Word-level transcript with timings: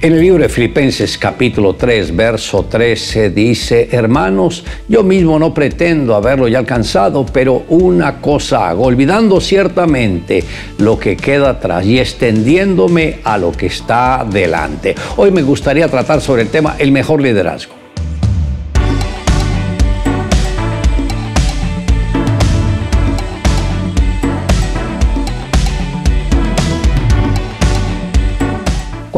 En 0.00 0.12
el 0.12 0.20
libro 0.20 0.44
de 0.44 0.48
Filipenses 0.48 1.18
capítulo 1.18 1.74
3, 1.74 2.14
verso 2.14 2.66
13 2.66 3.30
dice, 3.30 3.88
hermanos, 3.90 4.62
yo 4.86 5.02
mismo 5.02 5.40
no 5.40 5.52
pretendo 5.52 6.14
haberlo 6.14 6.46
ya 6.46 6.60
alcanzado, 6.60 7.26
pero 7.26 7.64
una 7.68 8.20
cosa 8.20 8.68
hago, 8.68 8.84
olvidando 8.84 9.40
ciertamente 9.40 10.44
lo 10.78 11.00
que 11.00 11.16
queda 11.16 11.50
atrás 11.50 11.84
y 11.84 11.98
extendiéndome 11.98 13.18
a 13.24 13.38
lo 13.38 13.50
que 13.50 13.66
está 13.66 14.24
delante. 14.30 14.94
Hoy 15.16 15.32
me 15.32 15.42
gustaría 15.42 15.88
tratar 15.88 16.20
sobre 16.20 16.42
el 16.42 16.48
tema 16.48 16.76
el 16.78 16.92
mejor 16.92 17.20
liderazgo. 17.20 17.77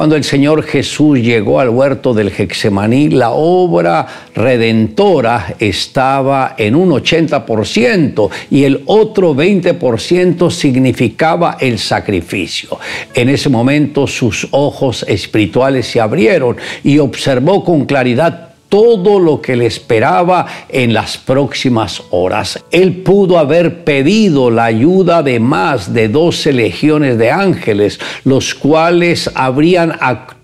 Cuando 0.00 0.16
el 0.16 0.24
Señor 0.24 0.62
Jesús 0.62 1.18
llegó 1.18 1.60
al 1.60 1.68
huerto 1.68 2.14
del 2.14 2.28
Hexemaní, 2.28 3.10
la 3.10 3.32
obra 3.32 4.06
redentora 4.34 5.56
estaba 5.58 6.54
en 6.56 6.74
un 6.74 6.88
80% 6.88 8.30
y 8.50 8.64
el 8.64 8.82
otro 8.86 9.34
20% 9.34 10.50
significaba 10.50 11.58
el 11.60 11.78
sacrificio. 11.78 12.78
En 13.12 13.28
ese 13.28 13.50
momento 13.50 14.06
sus 14.06 14.48
ojos 14.52 15.05
espirituales 15.06 15.86
se 15.86 16.00
abrieron 16.00 16.56
y 16.82 16.98
observó 16.98 17.62
con 17.62 17.84
claridad 17.84 18.49
todo 18.70 19.19
lo 19.19 19.42
que 19.42 19.56
le 19.56 19.66
esperaba 19.66 20.47
en 20.70 20.95
las 20.95 21.19
próximas 21.19 22.02
horas. 22.11 22.65
Él 22.70 23.02
pudo 23.02 23.38
haber 23.38 23.84
pedido 23.84 24.51
la 24.51 24.65
ayuda 24.65 25.23
de 25.23 25.38
más 25.41 25.92
de 25.92 26.09
12 26.09 26.55
legiones 26.55 27.19
de 27.19 27.30
ángeles, 27.30 28.01
los 28.25 28.55
cuales 28.55 29.30
habrían 29.34 29.91
actuado 30.01 30.39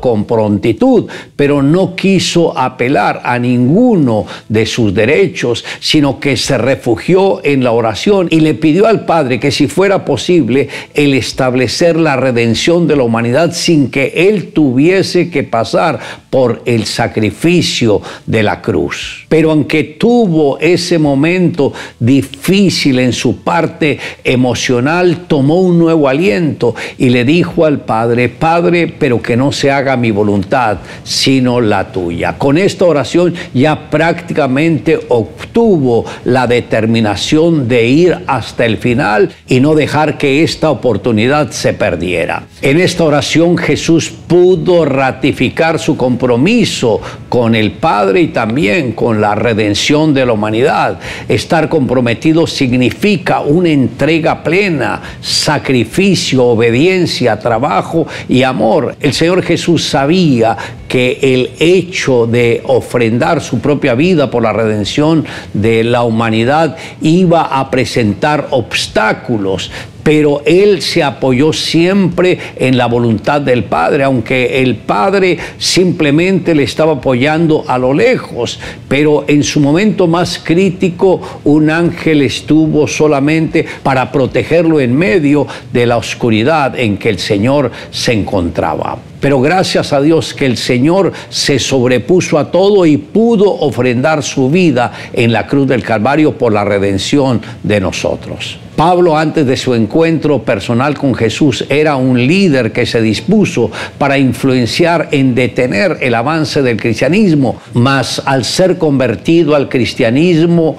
con 0.00 0.24
prontitud, 0.24 1.06
pero 1.34 1.62
no 1.62 1.96
quiso 1.96 2.56
apelar 2.56 3.22
a 3.24 3.38
ninguno 3.38 4.24
de 4.48 4.66
sus 4.66 4.94
derechos, 4.94 5.64
sino 5.80 6.20
que 6.20 6.36
se 6.36 6.56
refugió 6.56 7.44
en 7.44 7.64
la 7.64 7.72
oración 7.72 8.28
y 8.30 8.40
le 8.40 8.54
pidió 8.54 8.86
al 8.86 9.04
Padre 9.04 9.40
que 9.40 9.50
si 9.50 9.66
fuera 9.66 10.04
posible 10.04 10.68
el 10.94 11.14
establecer 11.14 11.96
la 11.96 12.16
redención 12.16 12.86
de 12.86 12.96
la 12.96 13.02
humanidad 13.02 13.52
sin 13.52 13.90
que 13.90 14.12
él 14.28 14.52
tuviese 14.52 15.28
que 15.28 15.42
pasar 15.42 15.98
por 16.30 16.62
el 16.64 16.84
sacrificio 16.84 18.00
de 18.26 18.42
la 18.42 18.60
cruz. 18.60 19.26
Pero 19.28 19.50
aunque 19.50 19.82
tuvo 19.84 20.58
ese 20.60 20.98
momento 20.98 21.72
difícil 21.98 22.98
en 23.00 23.12
su 23.12 23.38
parte 23.38 23.98
emocional, 24.22 25.26
tomó 25.26 25.60
un 25.60 25.78
nuevo 25.78 26.08
aliento 26.08 26.74
y 26.96 27.08
le 27.08 27.24
dijo 27.24 27.64
al 27.64 27.80
Padre, 27.80 28.28
Padre, 28.28 28.86
pero 28.98 29.20
que 29.20 29.37
no 29.38 29.52
se 29.52 29.70
haga 29.70 29.96
mi 29.96 30.10
voluntad, 30.10 30.78
sino 31.04 31.60
la 31.60 31.90
tuya. 31.90 32.36
Con 32.36 32.58
esta 32.58 32.84
oración 32.84 33.34
ya 33.54 33.88
prácticamente 33.88 34.98
obtuvo 35.08 36.04
la 36.24 36.46
determinación 36.46 37.68
de 37.68 37.86
ir 37.86 38.18
hasta 38.26 38.66
el 38.66 38.76
final 38.76 39.30
y 39.46 39.60
no 39.60 39.74
dejar 39.74 40.18
que 40.18 40.42
esta 40.42 40.70
oportunidad 40.70 41.50
se 41.50 41.72
perdiera. 41.72 42.44
En 42.60 42.80
esta 42.80 43.04
oración 43.04 43.56
Jesús 43.56 44.10
pudo 44.10 44.84
ratificar 44.84 45.78
su 45.78 45.96
compromiso 45.96 47.00
con 47.28 47.54
el 47.54 47.72
Padre 47.72 48.22
y 48.22 48.28
también 48.28 48.92
con 48.92 49.20
la 49.20 49.34
redención 49.34 50.12
de 50.12 50.26
la 50.26 50.32
humanidad. 50.32 50.98
Estar 51.28 51.68
comprometido 51.68 52.46
significa 52.46 53.40
una 53.40 53.70
entrega 53.70 54.42
plena, 54.42 55.00
sacrificio, 55.20 56.44
obediencia, 56.44 57.38
trabajo 57.38 58.06
y 58.28 58.42
amor. 58.42 58.96
El 59.00 59.12
Jesús 59.42 59.84
sabía 59.84 60.56
que 60.88 61.18
el 61.20 61.50
hecho 61.60 62.26
de 62.26 62.62
ofrendar 62.64 63.40
su 63.40 63.60
propia 63.60 63.94
vida 63.94 64.30
por 64.30 64.42
la 64.42 64.52
redención 64.52 65.24
de 65.52 65.84
la 65.84 66.02
humanidad 66.02 66.76
iba 67.02 67.42
a 67.42 67.70
presentar 67.70 68.48
obstáculos, 68.50 69.70
pero 70.02 70.40
él 70.46 70.80
se 70.80 71.02
apoyó 71.02 71.52
siempre 71.52 72.38
en 72.56 72.78
la 72.78 72.86
voluntad 72.86 73.42
del 73.42 73.64
Padre, 73.64 74.04
aunque 74.04 74.62
el 74.62 74.76
Padre 74.76 75.36
simplemente 75.58 76.54
le 76.54 76.62
estaba 76.62 76.94
apoyando 76.94 77.64
a 77.68 77.76
lo 77.76 77.92
lejos, 77.92 78.58
pero 78.88 79.26
en 79.28 79.42
su 79.42 79.60
momento 79.60 80.06
más 80.06 80.40
crítico 80.42 81.20
un 81.44 81.68
ángel 81.68 82.22
estuvo 82.22 82.88
solamente 82.88 83.66
para 83.82 84.10
protegerlo 84.10 84.80
en 84.80 84.96
medio 84.96 85.46
de 85.70 85.84
la 85.84 85.98
oscuridad 85.98 86.78
en 86.78 86.96
que 86.96 87.10
el 87.10 87.18
Señor 87.18 87.70
se 87.90 88.14
encontraba. 88.14 88.96
Pero 89.20 89.40
gracias 89.40 89.92
a 89.92 90.00
Dios 90.00 90.32
que 90.32 90.46
el 90.46 90.56
Señor 90.56 91.12
se 91.28 91.58
sobrepuso 91.58 92.38
a 92.38 92.50
todo 92.50 92.86
y 92.86 92.96
pudo 92.96 93.50
ofrendar 93.50 94.22
su 94.22 94.50
vida 94.50 94.92
en 95.12 95.32
la 95.32 95.46
cruz 95.46 95.66
del 95.66 95.82
Calvario 95.82 96.38
por 96.38 96.52
la 96.52 96.64
redención 96.64 97.40
de 97.62 97.80
nosotros. 97.80 98.58
Pablo 98.78 99.18
antes 99.18 99.44
de 99.44 99.56
su 99.56 99.74
encuentro 99.74 100.44
personal 100.44 100.96
con 100.96 101.12
Jesús 101.12 101.64
era 101.68 101.96
un 101.96 102.16
líder 102.28 102.70
que 102.70 102.86
se 102.86 103.02
dispuso 103.02 103.72
para 103.98 104.18
influenciar 104.18 105.08
en 105.10 105.34
detener 105.34 105.98
el 106.00 106.14
avance 106.14 106.62
del 106.62 106.80
cristianismo, 106.80 107.60
mas 107.74 108.22
al 108.24 108.44
ser 108.44 108.78
convertido 108.78 109.56
al 109.56 109.68
cristianismo 109.68 110.76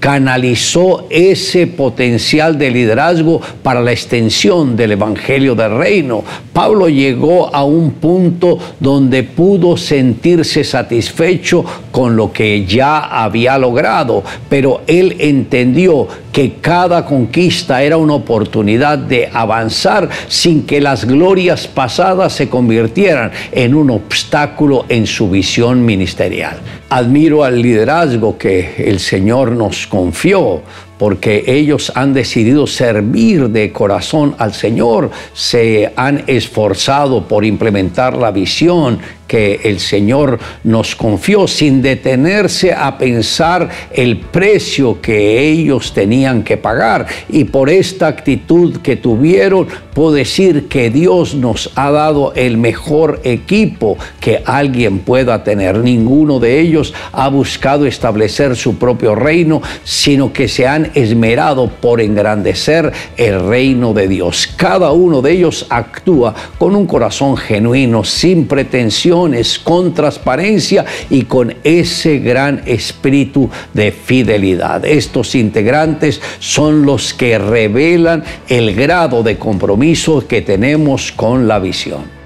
canalizó 0.00 1.06
ese 1.10 1.66
potencial 1.66 2.58
de 2.58 2.70
liderazgo 2.70 3.40
para 3.62 3.80
la 3.80 3.92
extensión 3.92 4.76
del 4.76 4.92
Evangelio 4.92 5.54
del 5.54 5.76
Reino. 5.76 6.22
Pablo 6.52 6.88
llegó 6.88 7.54
a 7.54 7.64
un 7.64 7.92
punto 7.92 8.58
donde 8.80 9.22
pudo 9.22 9.76
sentirse 9.76 10.64
satisfecho 10.64 11.64
con 11.90 12.16
lo 12.16 12.32
que 12.32 12.64
ya 12.64 13.22
había 13.22 13.58
logrado, 13.58 14.22
pero 14.48 14.82
él 14.86 15.16
entendió 15.18 16.06
que 16.38 16.52
cada 16.60 17.04
conquista 17.04 17.82
era 17.82 17.96
una 17.96 18.14
oportunidad 18.14 18.96
de 18.96 19.28
avanzar 19.32 20.08
sin 20.28 20.64
que 20.64 20.80
las 20.80 21.04
glorias 21.04 21.66
pasadas 21.66 22.32
se 22.32 22.48
convirtieran 22.48 23.32
en 23.50 23.74
un 23.74 23.90
obstáculo 23.90 24.84
en 24.88 25.08
su 25.08 25.28
visión 25.28 25.84
ministerial. 25.84 26.60
Admiro 26.90 27.42
al 27.42 27.60
liderazgo 27.60 28.38
que 28.38 28.76
el 28.86 29.00
Señor 29.00 29.50
nos 29.50 29.88
confió 29.88 30.62
porque 30.98 31.44
ellos 31.46 31.92
han 31.94 32.12
decidido 32.12 32.66
servir 32.66 33.48
de 33.48 33.72
corazón 33.72 34.34
al 34.38 34.52
Señor, 34.52 35.10
se 35.32 35.92
han 35.96 36.24
esforzado 36.26 37.26
por 37.26 37.44
implementar 37.44 38.16
la 38.16 38.30
visión 38.30 38.98
que 39.28 39.60
el 39.64 39.78
Señor 39.78 40.40
nos 40.64 40.96
confió 40.96 41.46
sin 41.46 41.82
detenerse 41.82 42.72
a 42.72 42.96
pensar 42.96 43.68
el 43.92 44.16
precio 44.16 45.00
que 45.00 45.48
ellos 45.48 45.92
tenían 45.92 46.42
que 46.42 46.56
pagar. 46.56 47.06
Y 47.28 47.44
por 47.44 47.68
esta 47.68 48.08
actitud 48.08 48.78
que 48.78 48.96
tuvieron, 48.96 49.68
puedo 49.92 50.12
decir 50.12 50.68
que 50.68 50.90
Dios 50.90 51.34
nos 51.34 51.70
ha 51.76 51.90
dado 51.90 52.32
el 52.34 52.56
mejor 52.56 53.20
equipo 53.22 53.98
que 54.18 54.42
alguien 54.46 55.00
pueda 55.00 55.44
tener. 55.44 55.78
Ninguno 55.78 56.40
de 56.40 56.58
ellos 56.60 56.94
ha 57.12 57.28
buscado 57.28 57.84
establecer 57.84 58.56
su 58.56 58.78
propio 58.78 59.14
reino, 59.14 59.60
sino 59.84 60.32
que 60.32 60.48
se 60.48 60.66
esmerado 60.94 61.68
por 61.68 62.00
engrandecer 62.00 62.92
el 63.16 63.48
reino 63.48 63.92
de 63.92 64.08
Dios. 64.08 64.46
Cada 64.56 64.92
uno 64.92 65.22
de 65.22 65.32
ellos 65.32 65.66
actúa 65.70 66.34
con 66.58 66.74
un 66.74 66.86
corazón 66.86 67.36
genuino, 67.36 68.04
sin 68.04 68.46
pretensiones, 68.46 69.58
con 69.58 69.94
transparencia 69.94 70.84
y 71.10 71.22
con 71.24 71.54
ese 71.64 72.18
gran 72.18 72.62
espíritu 72.66 73.50
de 73.74 73.92
fidelidad. 73.92 74.84
Estos 74.84 75.34
integrantes 75.34 76.20
son 76.38 76.84
los 76.84 77.14
que 77.14 77.38
revelan 77.38 78.24
el 78.48 78.74
grado 78.74 79.22
de 79.22 79.38
compromiso 79.38 80.26
que 80.26 80.42
tenemos 80.42 81.12
con 81.12 81.48
la 81.48 81.58
visión. 81.58 82.18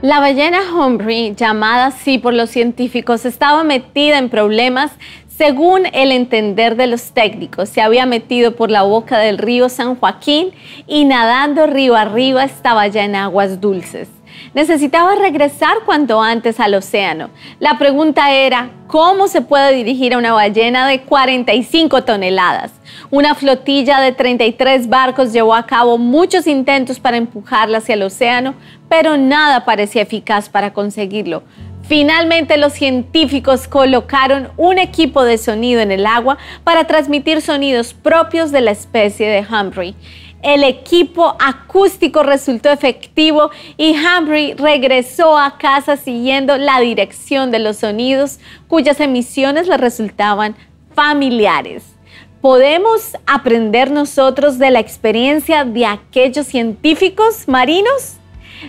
La 0.00 0.20
ballena 0.20 0.60
Humphrey, 0.72 1.34
llamada 1.34 1.86
así 1.86 2.18
por 2.18 2.32
los 2.32 2.50
científicos, 2.50 3.24
estaba 3.24 3.64
metida 3.64 4.18
en 4.18 4.28
problemas 4.30 4.92
según 5.38 5.86
el 5.92 6.10
entender 6.10 6.74
de 6.74 6.88
los 6.88 7.12
técnicos, 7.12 7.68
se 7.68 7.80
había 7.80 8.06
metido 8.06 8.56
por 8.56 8.72
la 8.72 8.82
boca 8.82 9.18
del 9.20 9.38
río 9.38 9.68
San 9.68 9.94
Joaquín 9.94 10.50
y 10.88 11.04
nadando 11.04 11.68
río 11.68 11.94
arriba 11.94 12.42
estaba 12.42 12.88
ya 12.88 13.04
en 13.04 13.14
aguas 13.14 13.60
dulces. 13.60 14.08
Necesitaba 14.52 15.14
regresar 15.14 15.76
cuanto 15.86 16.20
antes 16.20 16.58
al 16.58 16.74
océano. 16.74 17.30
La 17.60 17.78
pregunta 17.78 18.32
era, 18.32 18.70
¿cómo 18.88 19.28
se 19.28 19.40
puede 19.40 19.74
dirigir 19.74 20.14
a 20.14 20.18
una 20.18 20.32
ballena 20.32 20.88
de 20.88 21.02
45 21.02 22.02
toneladas? 22.02 22.72
Una 23.10 23.36
flotilla 23.36 24.00
de 24.00 24.10
33 24.10 24.88
barcos 24.88 25.32
llevó 25.32 25.54
a 25.54 25.66
cabo 25.66 25.98
muchos 25.98 26.48
intentos 26.48 26.98
para 26.98 27.16
empujarla 27.16 27.78
hacia 27.78 27.94
el 27.94 28.02
océano, 28.02 28.54
pero 28.88 29.16
nada 29.16 29.64
parecía 29.64 30.02
eficaz 30.02 30.48
para 30.48 30.72
conseguirlo. 30.72 31.44
Finalmente 31.88 32.58
los 32.58 32.74
científicos 32.74 33.66
colocaron 33.66 34.50
un 34.58 34.78
equipo 34.78 35.24
de 35.24 35.38
sonido 35.38 35.80
en 35.80 35.90
el 35.90 36.04
agua 36.04 36.36
para 36.62 36.86
transmitir 36.86 37.40
sonidos 37.40 37.94
propios 37.94 38.52
de 38.52 38.60
la 38.60 38.72
especie 38.72 39.26
de 39.26 39.40
Humphrey. 39.40 39.96
el 40.42 40.62
equipo 40.62 41.34
acústico 41.40 42.22
resultó 42.22 42.70
efectivo 42.70 43.50
y 43.76 43.96
Humphrey 43.96 44.54
regresó 44.54 45.36
a 45.36 45.58
casa 45.58 45.96
siguiendo 45.96 46.58
la 46.58 46.78
dirección 46.78 47.50
de 47.50 47.58
los 47.58 47.78
sonidos 47.78 48.38
cuyas 48.68 49.00
emisiones 49.00 49.66
le 49.66 49.78
resultaban 49.78 50.54
familiares. 50.94 51.96
¿Podemos 52.40 53.16
aprender 53.26 53.90
nosotros 53.90 54.58
de 54.58 54.70
la 54.70 54.78
experiencia 54.78 55.64
de 55.64 55.86
aquellos 55.86 56.46
científicos 56.46 57.48
marinos? 57.48 58.18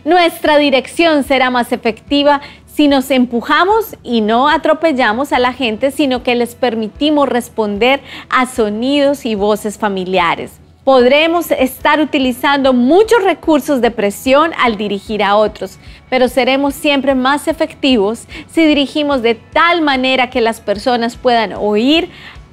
Nuestra 0.06 0.58
dirección 0.58 1.24
será 1.24 1.50
más 1.50 1.72
efectiva 1.72 2.42
si 2.80 2.88
nos 2.88 3.12
empujamos 3.12 3.98
y 4.04 4.22
no 4.22 4.48
atropellamos 4.48 5.34
a 5.34 5.40
la 5.40 5.52
gente, 5.52 5.92
sino 5.92 6.24
que 6.24 6.34
les 6.34 6.56
permitimos 6.56 7.28
responder 7.28 8.00
a 8.30 8.46
sonidos 8.46 9.26
y 9.26 9.36
voces 9.36 9.78
familiares. 9.78 10.62
Podremos 10.86 11.52
estar 11.52 12.00
utilizando 12.00 12.72
muchos 12.72 13.22
recursos 13.22 13.82
de 13.82 13.92
presión 13.92 14.52
al 14.58 14.78
dirigir 14.78 15.22
a 15.22 15.36
otros, 15.36 15.78
pero 16.10 16.30
seremos 16.30 16.74
siempre 16.74 17.16
más 17.16 17.50
efectivos 17.50 18.30
si 18.50 18.66
dirigimos 18.66 19.24
de 19.24 19.36
tal 19.36 19.82
manera 19.82 20.30
que 20.30 20.40
las 20.40 20.62
personas 20.62 21.18
puedan 21.18 21.52
oír 21.52 22.10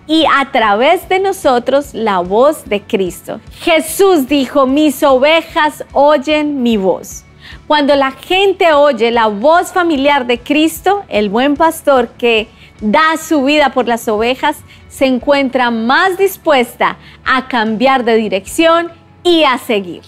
y 0.09 0.25
a 0.25 0.51
través 0.51 1.09
de 1.09 1.21
nosotros 1.21 1.95
la 1.95 2.19
voz 2.19 2.65
de 2.65 2.83
Cristo. 2.83 3.39
Jesús 3.61 4.27
dijo, 4.27 4.67
mis 4.67 5.05
ovejas 5.05 5.85
oyen 5.93 6.65
mi 6.65 6.79
voz. 6.79 7.23
Cuando 7.67 7.95
la 7.97 8.13
gente 8.13 8.73
oye 8.73 9.11
la 9.11 9.27
voz 9.27 9.73
familiar 9.73 10.27
de 10.27 10.39
Cristo, 10.39 11.05
el 11.09 11.29
buen 11.29 11.57
pastor 11.57 12.09
que 12.19 12.49
da 12.81 13.17
su 13.17 13.45
vida 13.45 13.73
por 13.73 13.89
las 13.89 14.07
ovejas, 14.09 14.57
se 14.89 15.07
encuentra 15.07 15.71
más 15.71 16.19
dispuesta 16.19 16.97
a 17.25 17.49
cambiar 17.49 18.05
de 18.05 18.17
dirección 18.17 18.89
y 19.25 19.45
a 19.45 19.59
seguir. 19.59 20.03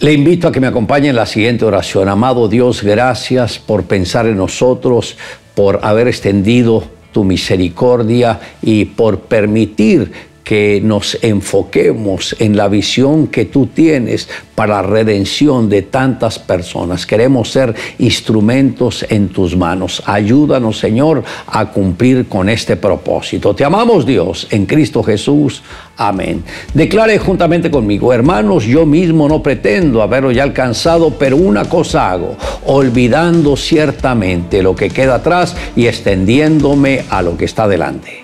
Le 0.00 0.12
invito 0.12 0.48
a 0.48 0.52
que 0.52 0.60
me 0.60 0.66
acompañe 0.66 1.08
en 1.08 1.16
la 1.16 1.26
siguiente 1.26 1.64
oración. 1.64 2.08
Amado 2.08 2.48
Dios, 2.48 2.82
gracias 2.82 3.58
por 3.58 3.84
pensar 3.84 4.26
en 4.26 4.36
nosotros, 4.36 5.16
por 5.54 5.80
haber 5.82 6.08
extendido 6.08 6.84
tu 7.12 7.24
misericordia 7.24 8.40
y 8.62 8.86
por 8.86 9.20
permitir 9.20 10.31
que 10.44 10.80
nos 10.82 11.18
enfoquemos 11.22 12.36
en 12.38 12.56
la 12.56 12.68
visión 12.68 13.28
que 13.28 13.44
tú 13.44 13.66
tienes 13.66 14.28
para 14.54 14.74
la 14.74 14.82
redención 14.82 15.68
de 15.68 15.82
tantas 15.82 16.38
personas. 16.38 17.06
Queremos 17.06 17.50
ser 17.50 17.74
instrumentos 17.98 19.04
en 19.08 19.28
tus 19.28 19.56
manos. 19.56 20.02
Ayúdanos, 20.06 20.78
Señor, 20.78 21.22
a 21.46 21.66
cumplir 21.66 22.28
con 22.28 22.48
este 22.48 22.76
propósito. 22.76 23.54
Te 23.54 23.64
amamos, 23.64 24.04
Dios, 24.04 24.46
en 24.50 24.66
Cristo 24.66 25.02
Jesús. 25.02 25.62
Amén. 25.96 26.42
Declare 26.74 27.18
juntamente 27.18 27.70
conmigo, 27.70 28.12
hermanos, 28.12 28.64
yo 28.64 28.86
mismo 28.86 29.28
no 29.28 29.42
pretendo 29.42 30.02
haberlo 30.02 30.32
ya 30.32 30.42
alcanzado, 30.42 31.10
pero 31.18 31.36
una 31.36 31.66
cosa 31.66 32.10
hago, 32.10 32.36
olvidando 32.66 33.56
ciertamente 33.56 34.62
lo 34.62 34.74
que 34.74 34.90
queda 34.90 35.16
atrás 35.16 35.56
y 35.76 35.86
extendiéndome 35.86 37.04
a 37.10 37.22
lo 37.22 37.36
que 37.36 37.44
está 37.44 37.68
delante 37.68 38.21